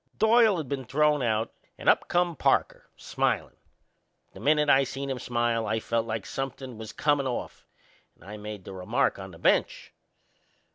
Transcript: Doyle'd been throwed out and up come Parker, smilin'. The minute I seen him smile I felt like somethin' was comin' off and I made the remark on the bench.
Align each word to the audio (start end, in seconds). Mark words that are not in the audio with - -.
Doyle'd 0.17 0.67
been 0.67 0.85
throwed 0.85 1.21
out 1.21 1.53
and 1.77 1.87
up 1.87 2.07
come 2.07 2.35
Parker, 2.35 2.89
smilin'. 2.97 3.55
The 4.33 4.39
minute 4.39 4.67
I 4.67 4.83
seen 4.83 5.11
him 5.11 5.19
smile 5.19 5.67
I 5.67 5.79
felt 5.79 6.07
like 6.07 6.25
somethin' 6.25 6.79
was 6.79 6.91
comin' 6.91 7.27
off 7.27 7.67
and 8.15 8.23
I 8.25 8.35
made 8.37 8.63
the 8.63 8.73
remark 8.73 9.19
on 9.19 9.29
the 9.29 9.37
bench. 9.37 9.93